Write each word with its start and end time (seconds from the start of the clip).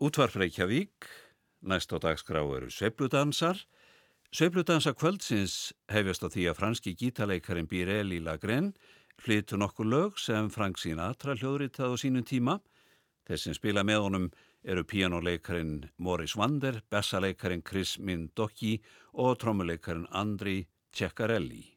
Útvarf 0.00 0.32
Reykjavík, 0.40 1.04
næst 1.60 1.92
á 1.92 2.00
dagskrá 2.00 2.40
eru 2.40 2.70
Sveipludansar. 2.72 3.58
Sveipludansa 4.32 4.94
kvöldsins 4.96 5.74
hefjast 5.92 6.24
á 6.24 6.28
því 6.32 6.44
að 6.48 6.56
franski 6.56 6.94
gítaleikarin 6.96 7.68
Birelli 7.68 8.16
Lagren 8.24 8.70
flyttu 9.20 9.58
nokkur 9.60 9.84
lög 9.84 10.16
sem 10.16 10.48
Frank 10.48 10.80
Sinatra 10.80 11.34
hljóðritað 11.36 11.92
á 11.92 11.96
sínum 12.00 12.24
tíma. 12.24 12.62
Þessin 13.28 13.58
spila 13.58 13.84
með 13.84 14.00
honum 14.06 14.30
eru 14.64 14.86
pianoleikarin 14.88 15.90
Morris 15.98 16.32
Wander, 16.32 16.80
bessaleikarin 16.88 17.60
Chris 17.60 17.98
Mindocki 18.00 18.78
og 19.12 19.36
trommuleikarin 19.36 20.08
Andri 20.08 20.64
Ceccarelli. 20.96 21.76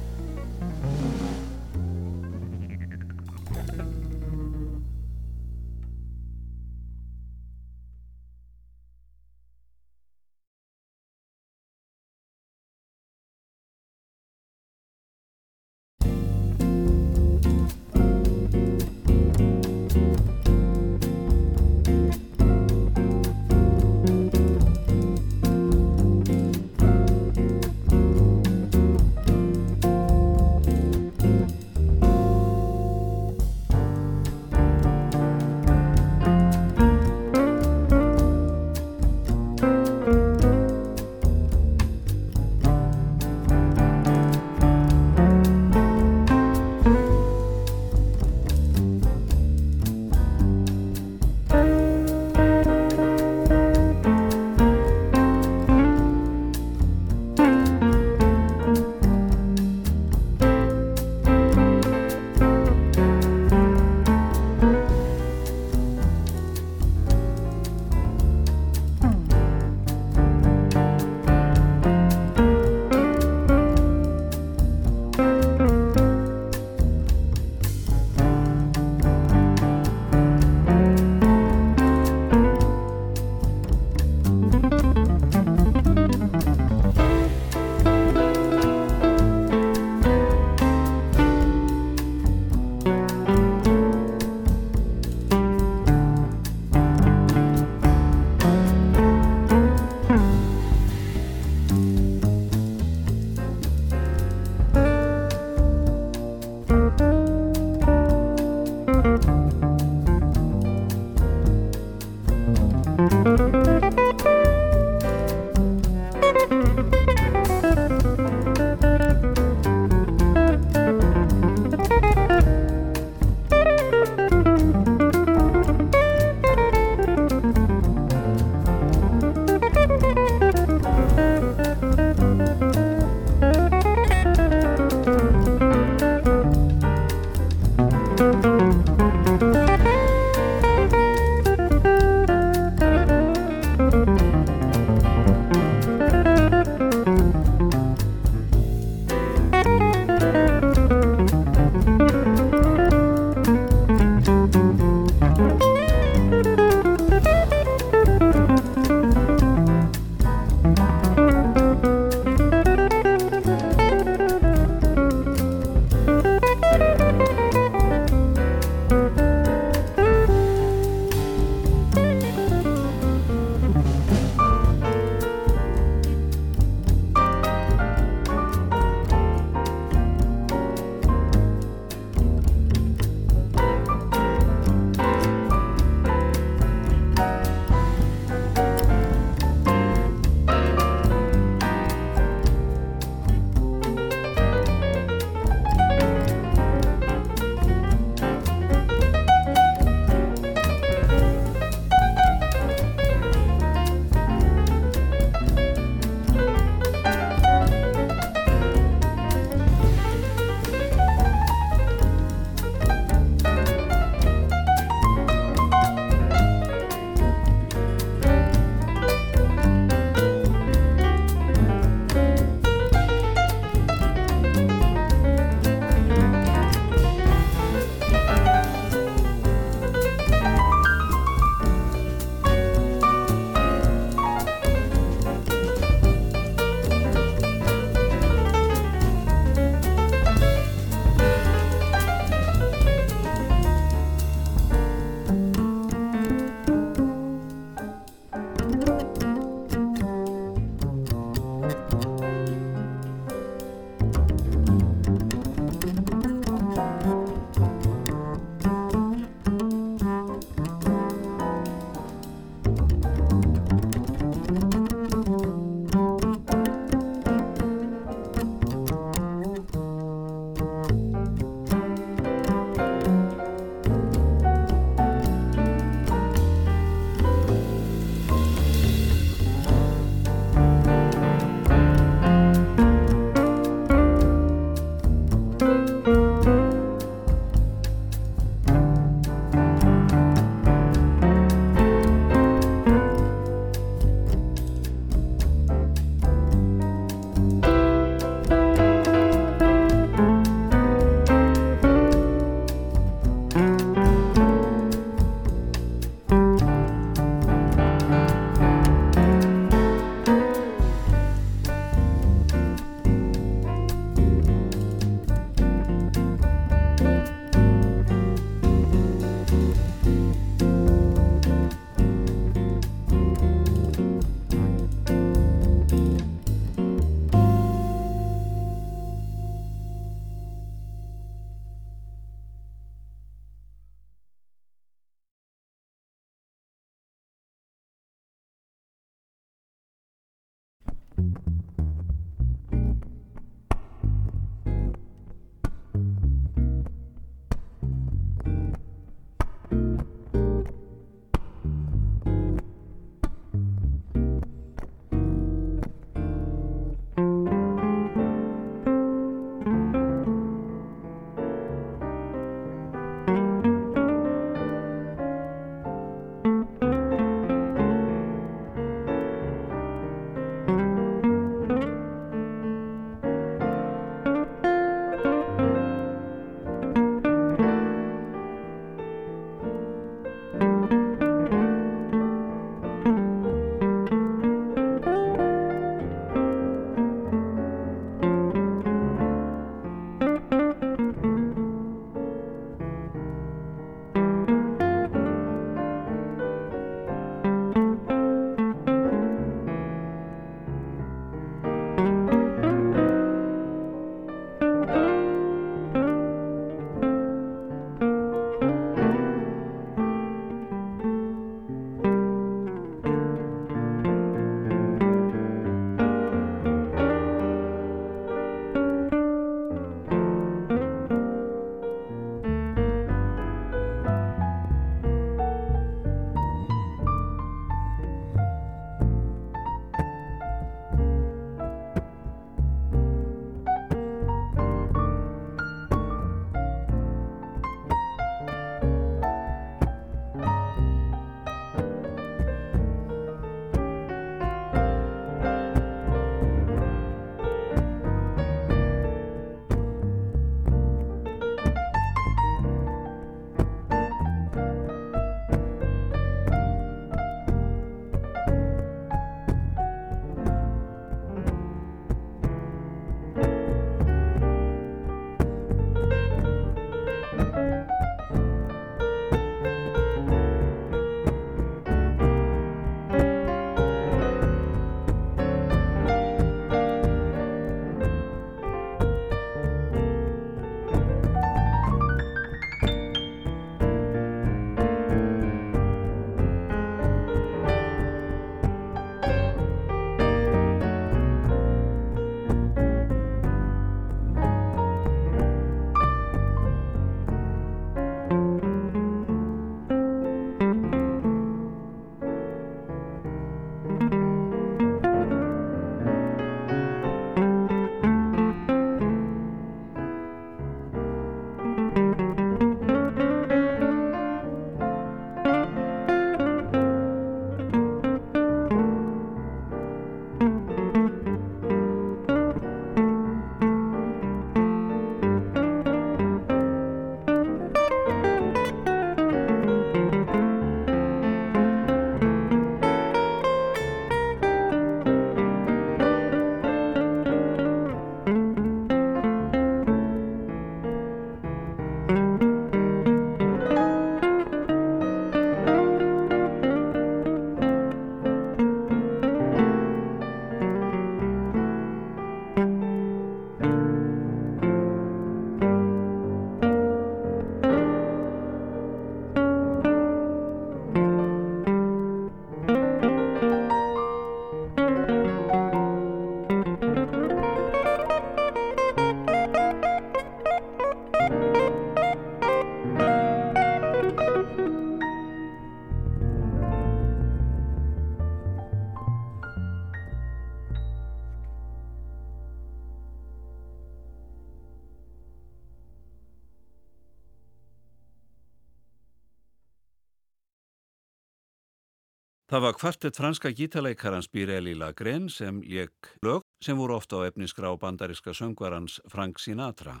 Það 592.64 592.70
var 592.72 592.78
kvartett 592.80 593.16
franska 593.16 593.50
gítaleikarans 593.52 594.26
Birelli 594.32 594.72
Lagren 594.72 595.26
sem 595.28 595.58
leik 595.60 596.06
lög 596.24 596.40
sem 596.64 596.78
voru 596.80 596.94
ofta 596.96 597.18
á 597.20 597.28
efnisgra 597.28 597.68
á 597.68 597.76
bandariska 597.76 598.32
söngvarans 598.32 599.02
Frank 599.04 599.36
Sinatra. 599.38 600.00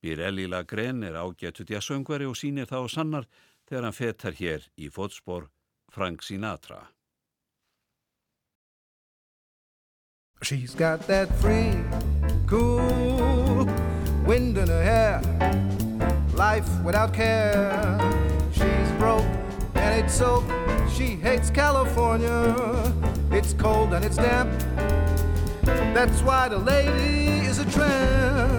Birelli 0.00 0.46
Lagren 0.46 1.02
er 1.02 1.18
ágættu 1.18 1.66
djasöngvari 1.66 2.30
og 2.30 2.38
sínir 2.38 2.70
það 2.70 2.86
á 2.86 2.88
sannar 2.94 3.26
þegar 3.66 3.82
hann 3.82 3.98
fetar 3.98 4.38
hér 4.38 4.68
í 4.78 4.86
fótspor 4.86 5.50
Frank 5.90 6.22
Sinatra. 6.22 6.94
She's 10.42 10.78
got 10.78 11.08
that 11.08 11.26
free, 11.42 11.74
cool 12.46 13.66
wind 14.30 14.56
in 14.56 14.68
her 14.68 14.84
hair 14.86 15.18
Life 16.38 16.70
without 16.84 17.12
care 17.12 18.17
and 19.98 20.06
it's 20.06 20.14
so 20.14 20.44
She 20.94 21.16
hates 21.16 21.50
California. 21.50 22.54
It's 23.30 23.52
cold 23.54 23.92
and 23.92 24.04
it's 24.04 24.16
damp. 24.16 24.50
That's 25.94 26.22
why 26.22 26.48
the 26.48 26.58
lady 26.58 27.46
is 27.46 27.58
a 27.58 27.64
tramp. 27.70 28.57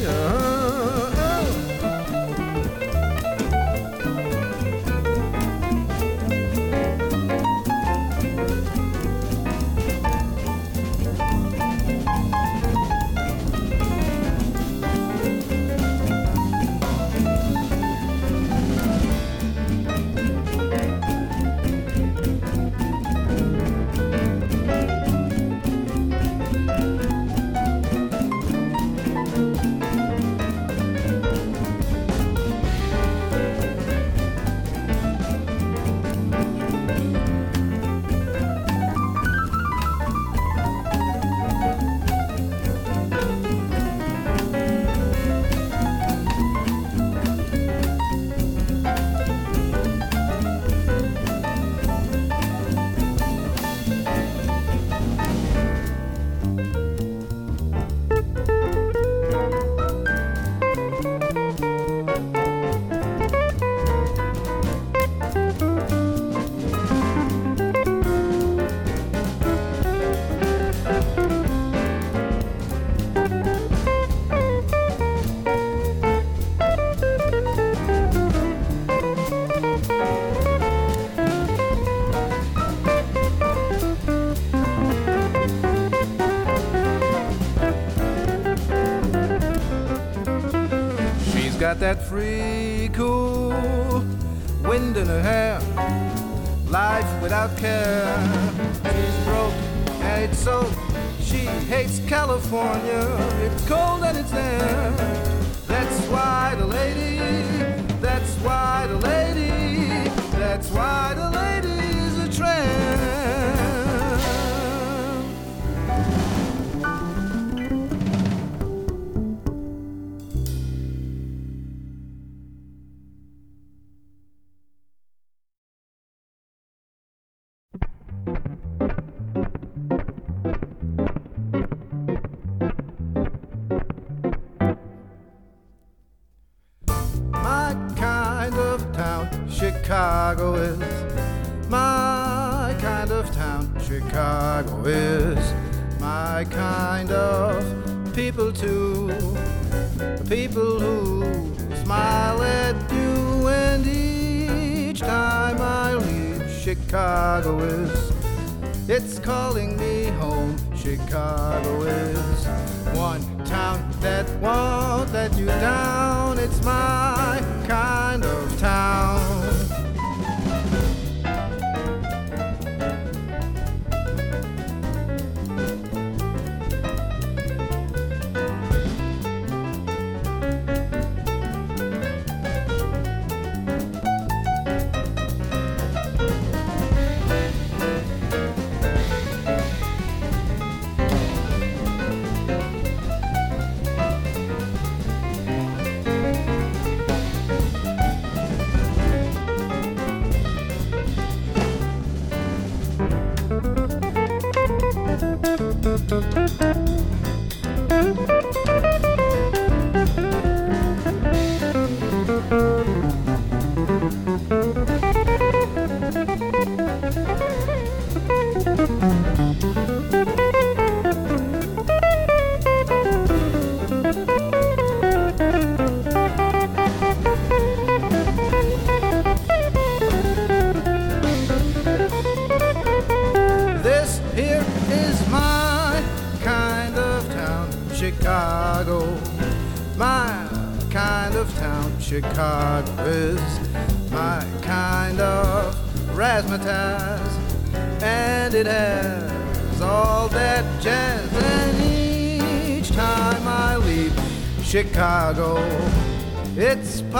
Yeah. 0.00 1.07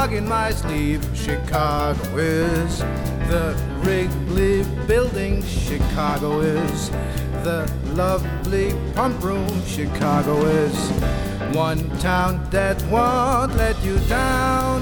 dog 0.08 0.16
in 0.16 0.28
my 0.28 0.50
sleeve. 0.50 1.04
Chicago 1.14 2.16
is 2.16 2.78
the 3.28 3.56
Wrigley 3.82 4.64
Building. 4.86 5.42
Chicago 5.42 6.40
is 6.40 6.90
the 7.44 7.70
lovely 7.94 8.74
pump 8.94 9.22
room. 9.22 9.48
Chicago 9.66 10.36
is 10.46 10.76
one 11.54 11.90
town 11.98 12.40
that 12.50 12.82
won't 12.84 13.54
let 13.56 13.76
you 13.84 13.98
down. 14.08 14.77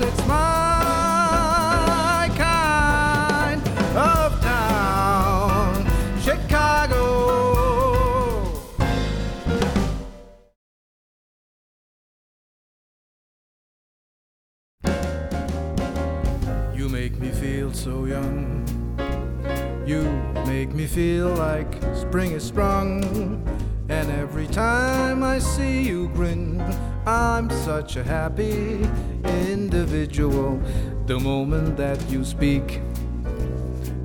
Such 27.87 27.99
a 27.99 28.03
happy 28.03 28.81
individual. 29.25 30.61
The 31.07 31.21
moment 31.21 31.77
that 31.77 32.01
you 32.11 32.25
speak, 32.25 32.81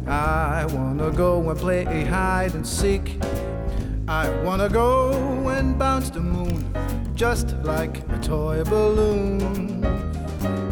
I 0.06 0.68
wanna 0.68 1.10
go 1.10 1.50
and 1.50 1.58
play 1.58 2.06
hide 2.06 2.54
and 2.54 2.68
seek. 2.68 3.18
I 4.08 4.30
wanna 4.44 4.70
go 4.70 5.50
and 5.50 5.80
bounce 5.80 6.12
the 6.12 6.20
moon 6.20 6.64
just 7.16 7.56
like 7.64 8.08
a 8.10 8.20
toy 8.22 8.64
balloon. 8.66 9.40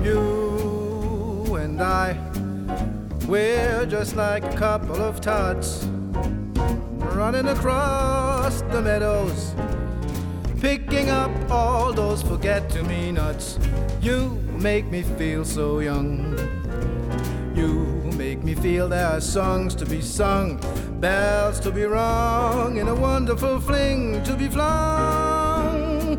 You 0.04 1.56
and 1.56 1.82
I, 1.82 2.15
we're 3.28 3.88
just 3.88 4.15
like 4.15 4.43
a 4.43 4.56
couple 4.56 5.02
of 5.02 5.19
tots 5.19 5.88
running 7.17 7.48
across 7.48 8.62
the 8.74 8.84
meadows, 8.84 9.56
picking 10.62 11.10
up 11.10 11.32
all 11.50 11.93
those 11.93 12.22
forget 12.22 12.69
to 12.69 12.84
me 12.84 13.12
nuts. 13.12 13.58
You 14.02 14.30
make 14.58 14.86
me 14.86 15.04
feel 15.04 15.45
so 15.45 15.80
young. 15.80 16.38
You 17.56 18.12
make 18.17 18.43
me 18.43 18.56
feel 18.56 18.89
there 18.89 19.08
are 19.08 19.22
songs 19.22 19.74
to 19.76 19.86
be 19.86 20.02
sung, 20.02 20.60
bells 21.00 21.60
to 21.62 21.72
be 21.72 21.84
rung, 21.84 22.78
and 22.80 22.89
a 22.89 22.95
wonderful 22.95 23.60
fling 23.62 24.22
to 24.24 24.36
be 24.36 24.48
flung. 24.50 26.17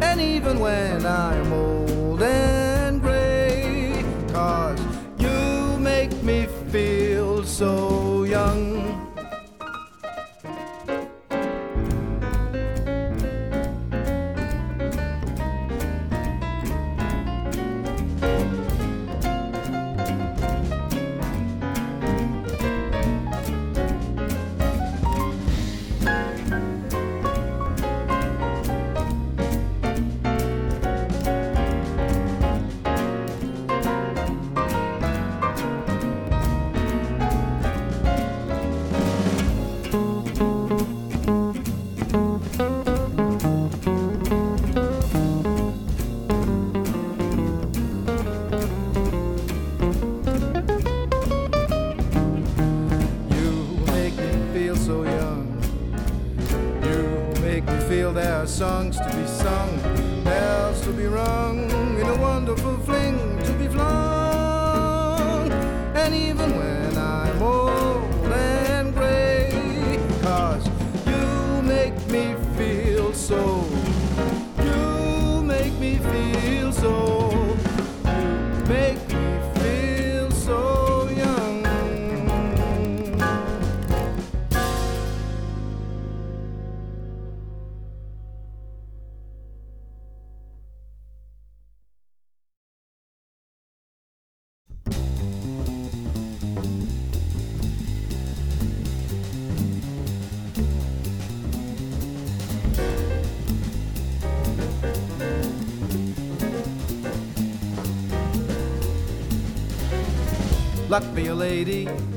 And 0.00 0.20
even 0.20 0.60
when 0.60 1.04
I'm 1.04 1.52
old 1.52 2.22
and 2.22 3.02
gray, 3.02 4.02
cause 4.32 4.80
you 5.18 5.78
make 5.78 6.12
me 6.22 6.46
feel 6.70 7.44
so 7.44 8.24
young. 8.24 8.63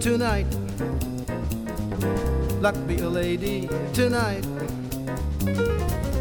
Tonight. 0.08 0.48
Luck 2.62 2.76
be 2.88 2.96
a 3.00 3.10
lady 3.10 3.68
tonight. 3.92 4.46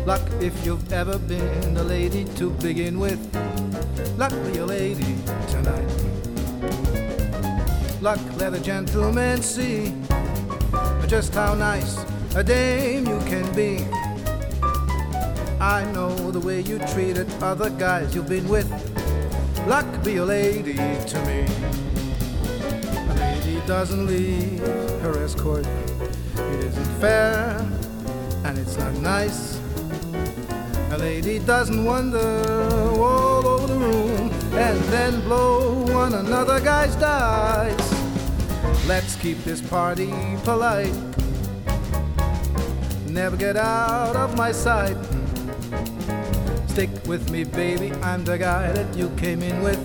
Luck 0.04 0.22
if 0.40 0.52
you've 0.66 0.92
ever 0.92 1.16
been 1.18 1.76
a 1.76 1.84
lady 1.84 2.24
to 2.34 2.50
begin 2.50 2.98
with. 2.98 3.20
Luck 4.18 4.32
be 4.50 4.58
a 4.58 4.66
lady 4.66 5.14
tonight. 5.46 5.88
Luck 8.02 8.18
let 8.38 8.54
a 8.54 8.60
gentleman 8.60 9.40
see 9.40 9.94
just 11.06 11.32
how 11.32 11.54
nice 11.54 12.04
a 12.34 12.42
dame 12.42 13.06
you 13.06 13.20
can 13.30 13.46
be. 13.54 13.86
I 15.60 15.84
know 15.94 16.32
the 16.32 16.40
way 16.40 16.60
you 16.60 16.80
treated 16.92 17.30
other 17.40 17.70
guys 17.70 18.16
you've 18.16 18.28
been 18.28 18.48
with. 18.48 18.68
Luck 19.68 19.86
be 20.02 20.16
a 20.16 20.24
lady 20.24 20.74
to 20.74 21.18
me. 21.26 21.85
Doesn't 23.66 24.06
leave 24.06 24.60
her 25.02 25.24
escort. 25.24 25.66
It 26.36 26.64
isn't 26.66 27.00
fair 27.00 27.58
and 28.44 28.56
it's 28.56 28.76
not 28.78 28.94
nice. 28.94 29.60
A 30.92 30.98
lady 30.98 31.40
doesn't 31.40 31.84
wander 31.84 32.68
all 32.96 33.44
over 33.44 33.66
the 33.66 33.74
room 33.74 34.30
and 34.54 34.78
then 34.84 35.20
blow 35.22 35.84
one 35.92 36.14
another 36.14 36.60
guy's 36.60 36.94
dice. 36.94 37.92
Let's 38.86 39.16
keep 39.16 39.38
this 39.42 39.60
party 39.60 40.14
polite. 40.44 40.94
Never 43.08 43.36
get 43.36 43.56
out 43.56 44.14
of 44.14 44.36
my 44.36 44.52
sight. 44.52 44.96
Stick 46.68 46.90
with 47.06 47.30
me, 47.30 47.42
baby. 47.42 47.92
I'm 48.00 48.24
the 48.24 48.38
guy 48.38 48.70
that 48.70 48.96
you 48.96 49.10
came 49.16 49.42
in 49.42 49.60
with. 49.60 49.80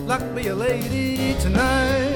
Luck 0.00 0.22
be 0.34 0.48
a 0.48 0.54
lady 0.54 1.34
tonight. 1.40 2.11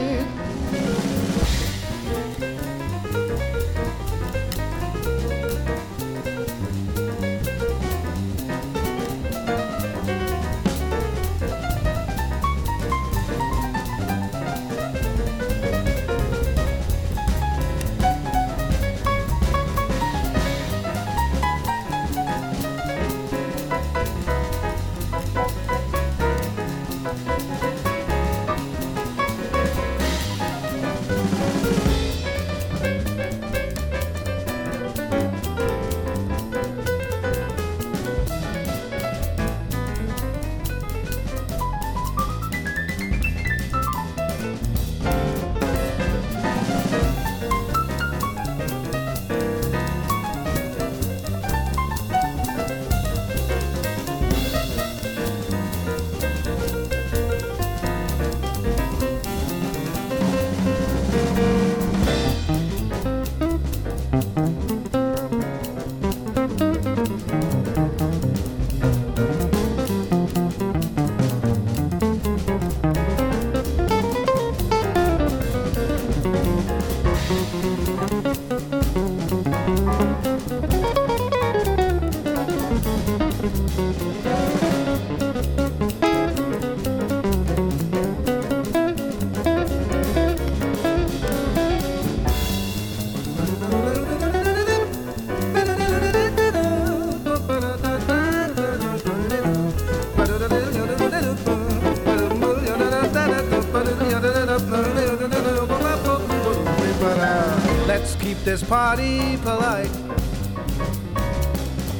This 108.57 108.67
party 108.71 109.37
polite 109.43 109.91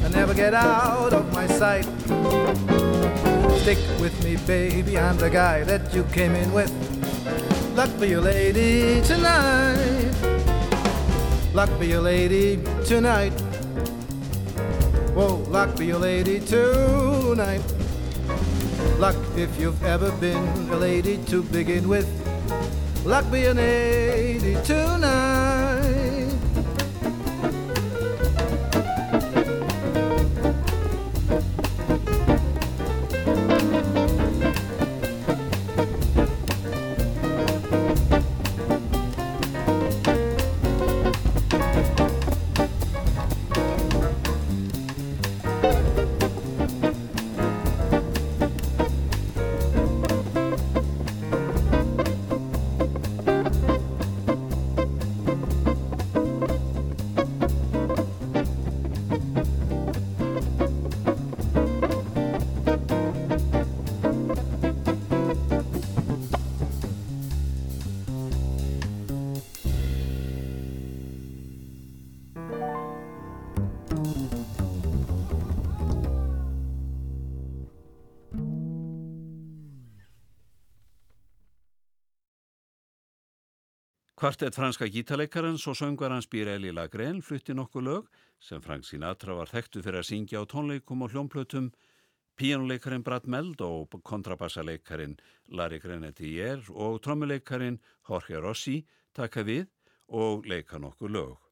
I 0.03 0.09
never 0.09 0.33
get 0.33 0.55
out 0.55 1.13
of 1.13 1.31
my 1.35 1.47
sight. 1.47 1.85
Stick 3.61 3.77
with 4.01 4.17
me, 4.25 4.39
baby, 4.47 4.97
I'm 4.97 5.19
the 5.19 5.29
guy 5.29 5.65
that 5.65 5.93
you 5.93 6.05
came 6.05 6.35
in 6.35 6.51
with. 6.55 6.73
Luck 7.77 7.91
for 7.99 8.07
you, 8.07 8.23
lady, 8.23 9.03
tonight. 9.03 10.15
Luck 11.53 11.69
for 11.77 11.85
you, 11.85 12.01
lady, 12.01 12.59
tonight. 12.87 13.39
Whoa, 15.13 15.37
luck 15.51 15.77
for 15.77 15.83
you, 15.83 15.99
lady, 15.99 16.41
tonight. 16.41 17.61
Luck 18.97 19.17
if 19.37 19.61
you've 19.61 19.85
ever 19.85 20.11
been 20.13 20.71
a 20.73 20.77
lady 20.77 21.19
to 21.27 21.43
begin 21.43 21.87
with. 21.87 22.09
Luck 23.05 23.31
be 23.31 23.45
an 23.45 23.59
80 23.59 24.57
tonight. 24.65 25.36
Kvartett 84.27 84.57
franska 84.59 84.87
gítaleikarans 84.91 85.63
og 85.71 85.77
söngvarans 85.79 86.27
Birelli 86.27 86.73
Lagren 86.75 87.21
flutti 87.23 87.55
nokkuð 87.55 87.85
lög 87.87 88.09
sem 88.43 88.59
Frank 88.65 88.83
Sinatra 88.83 89.37
var 89.39 89.47
þekktu 89.47 89.85
fyrir 89.85 90.01
að 90.01 90.09
syngja 90.09 90.41
á 90.43 90.51
tónleikum 90.51 91.05
og 91.07 91.13
hljómplötum 91.15 91.69
Píjónuleikarin 92.35 93.05
Brad 93.07 93.31
Meld 93.31 93.63
og 93.63 93.95
kontrabassaleikarin 94.03 95.15
Larry 95.55 95.79
Grenadier 95.79 96.59
og 96.75 96.99
trommuleikarin 97.07 97.79
Jorge 98.11 98.43
Rossi 98.43 98.81
taka 99.15 99.47
við 99.47 99.69
og 100.11 100.43
leika 100.51 100.83
nokkuð 100.83 101.15
lög. 101.21 101.46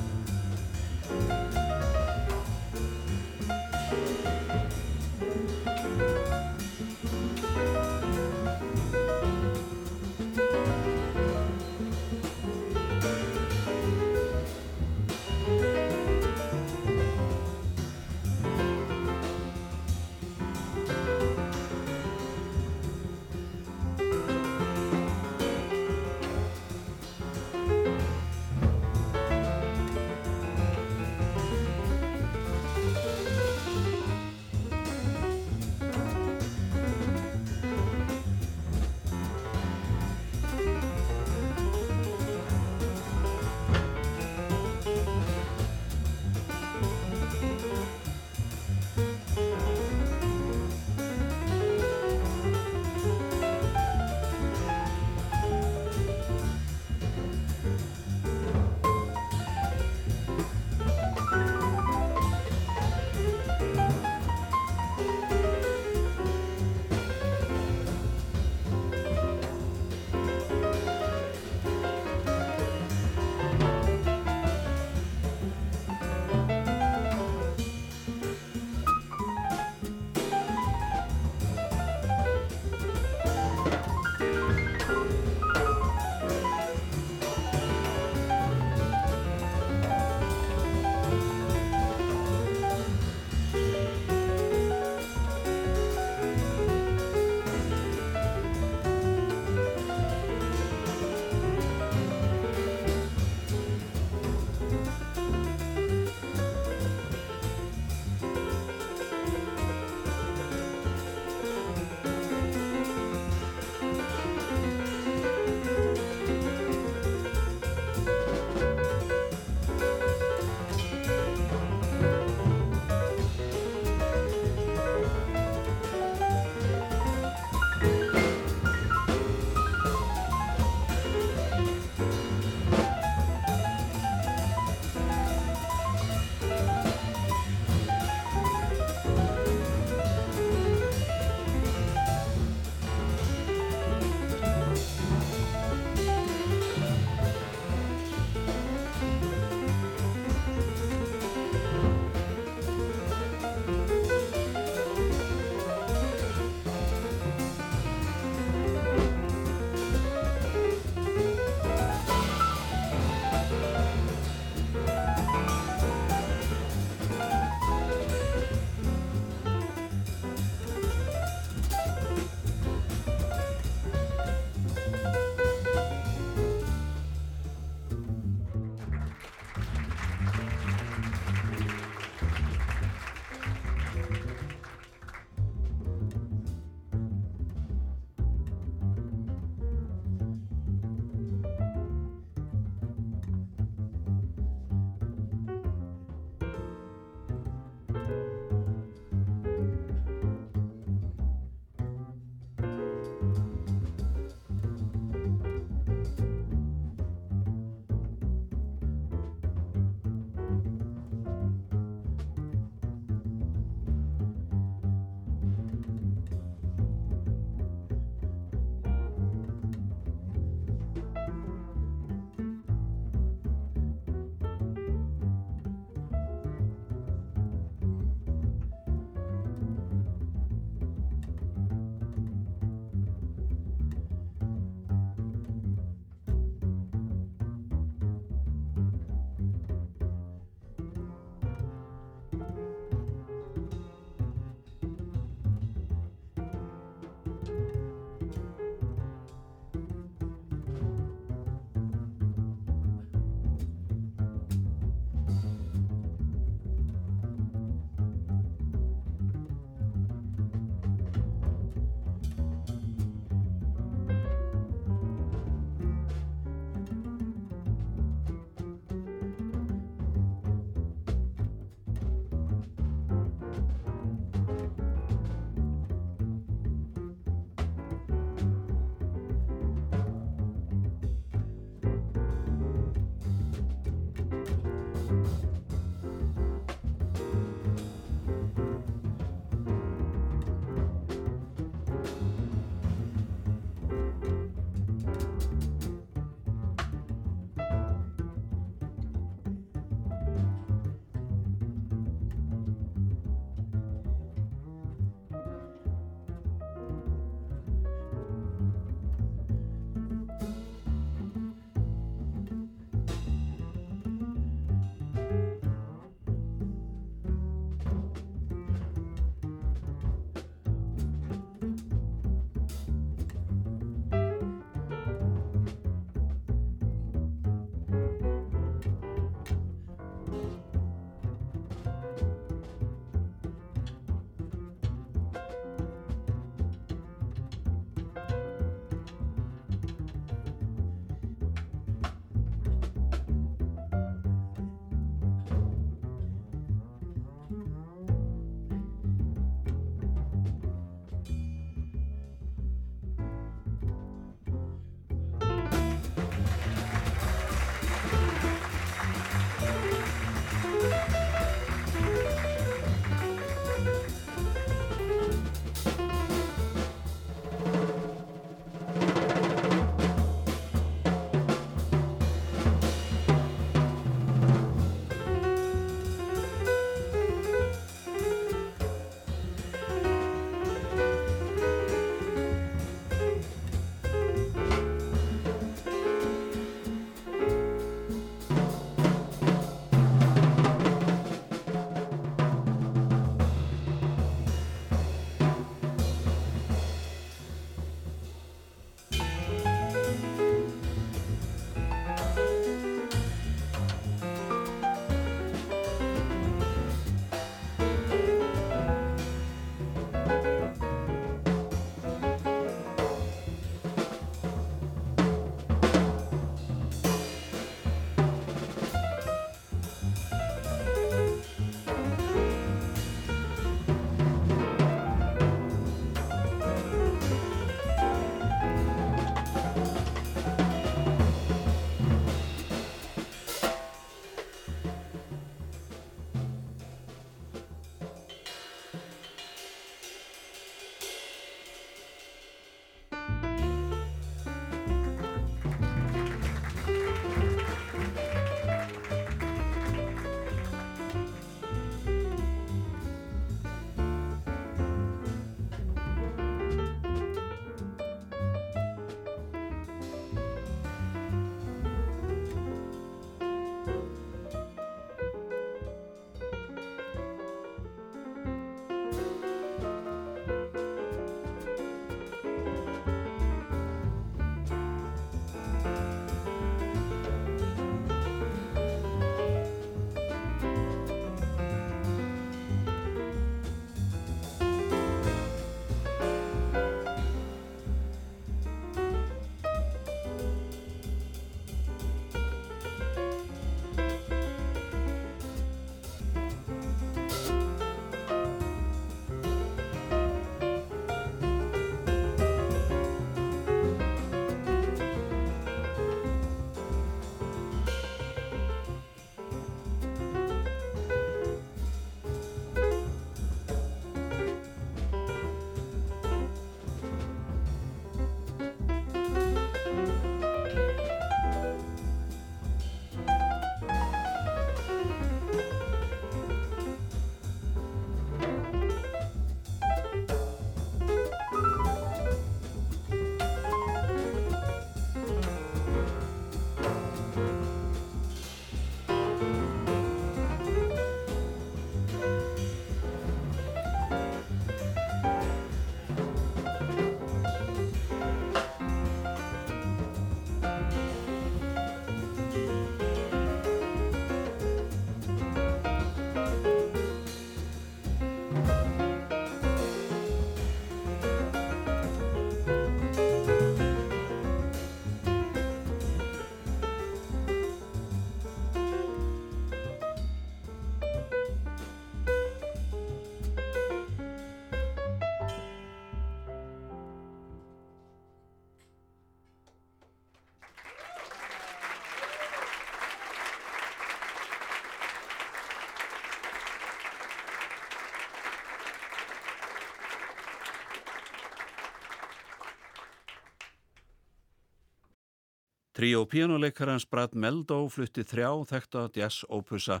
Tríó 596.02 596.26
píjónuleikarans 596.26 597.04
Brad 597.06 597.36
Meldó 597.38 597.76
flutti 597.86 598.24
þrjá 598.26 598.48
þekta 598.66 599.04
jazz 599.14 599.44
ópusa, 599.46 600.00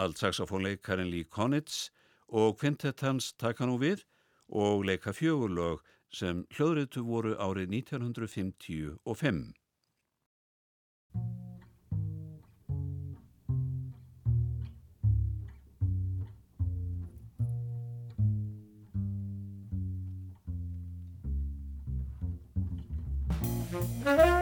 altsaxofónleikarinn 0.00 1.10
Lee 1.12 1.28
Konitz 1.28 1.90
og 2.32 2.56
kvintettans 2.56 3.34
taka 3.36 3.68
nú 3.68 3.76
við 3.76 4.06
og 4.48 4.86
leika 4.88 5.12
fjögurlög 5.12 5.84
sem 6.08 6.40
hljóðritu 6.56 7.04
voru 7.04 7.36
árið 7.36 7.68
1955. 7.84 9.52
Música 23.70 24.39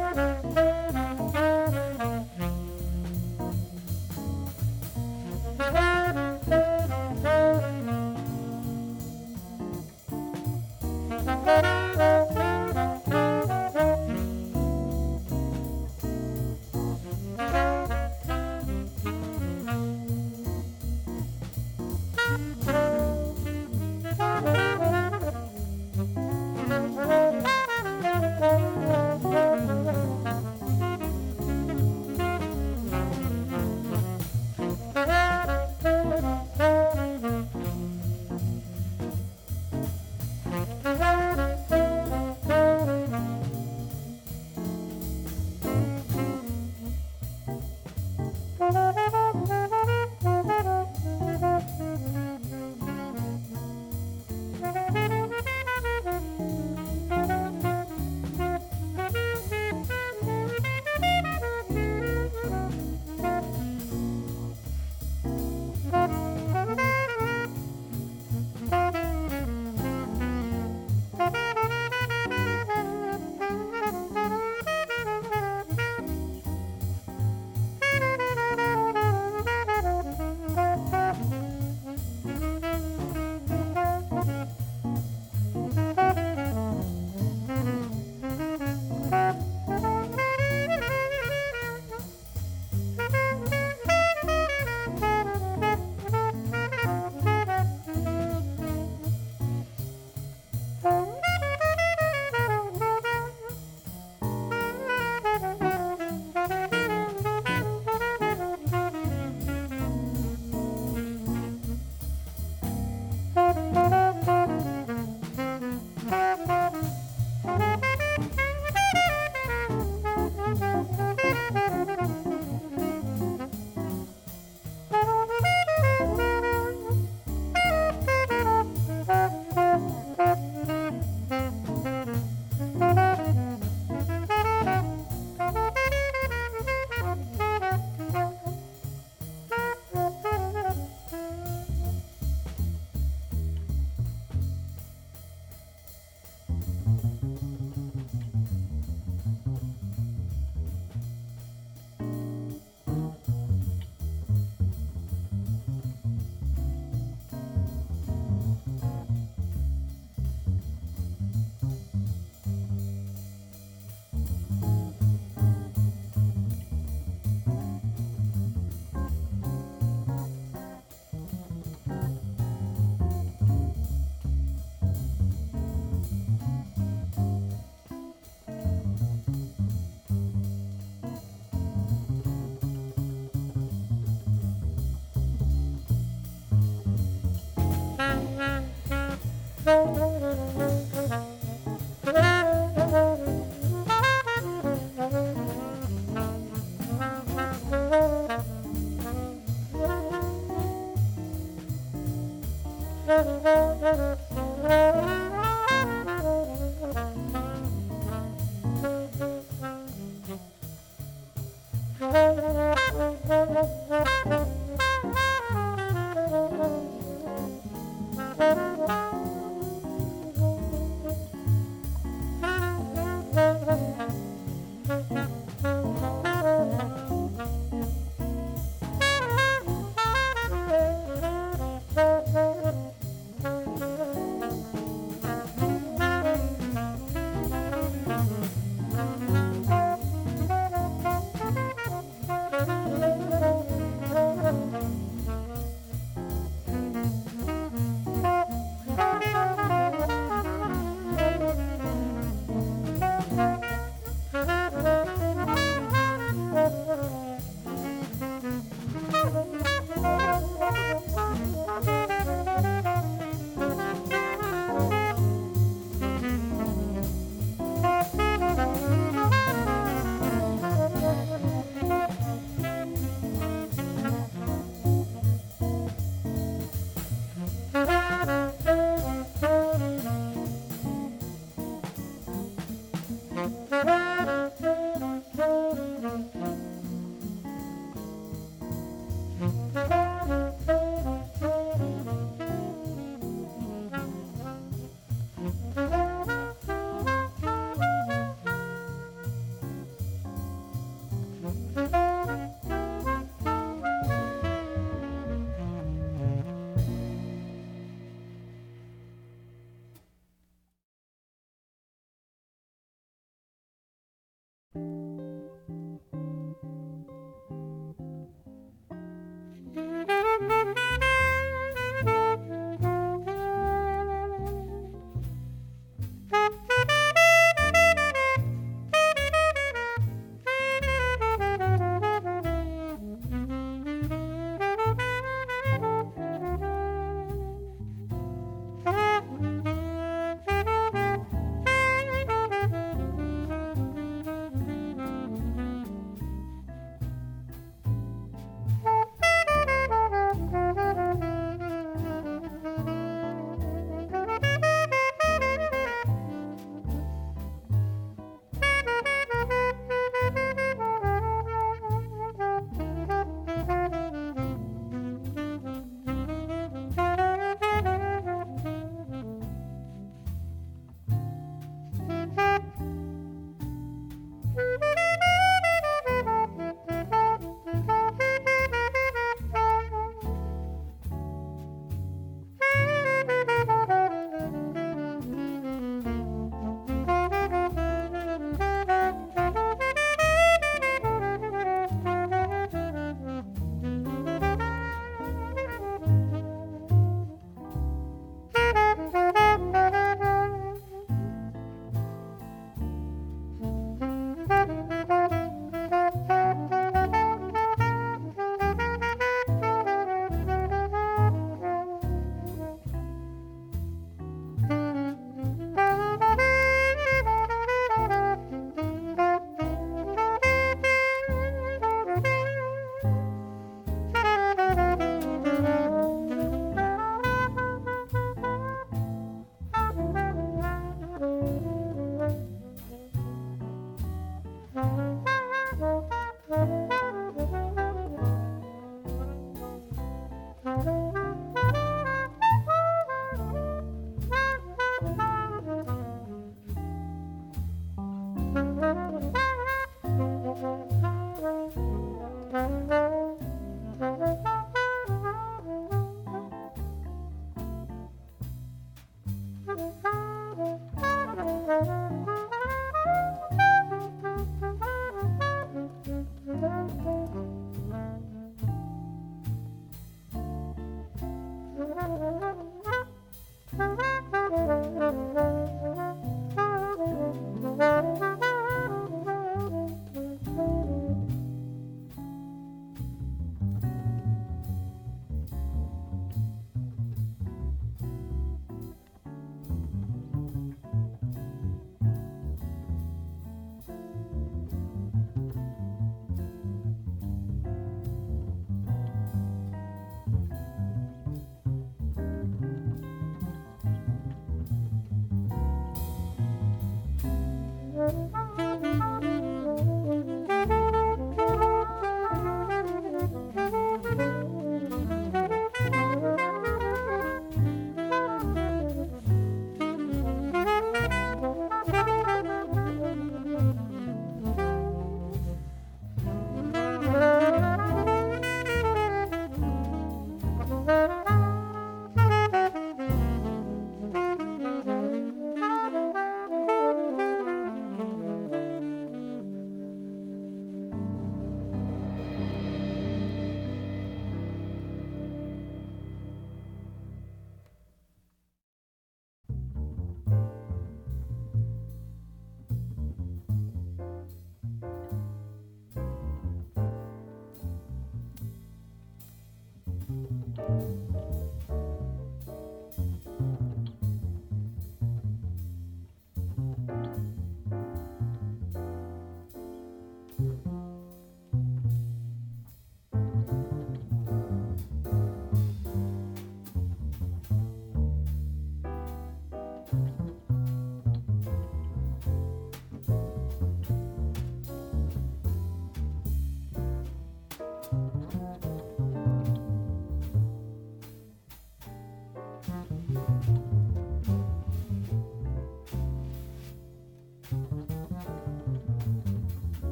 Mm-hmm. 203.89 204.18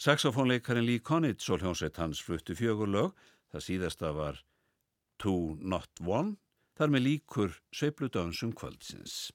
Saxofónleikarin 0.00 0.86
Lee 0.88 1.02
Konitz 1.04 1.50
og 1.52 1.60
hljómsveit 1.60 1.98
hans 2.00 2.22
fluttu 2.24 2.54
fjögur 2.56 2.88
lög, 2.88 3.10
það 3.52 3.64
síðasta 3.66 4.12
var 4.16 4.38
Two 5.20 5.58
Not 5.60 6.00
One, 6.00 6.38
þar 6.72 6.94
með 6.94 7.04
líkur 7.04 7.58
sveipludansum 7.76 8.54
kvöldsins. 8.56 9.28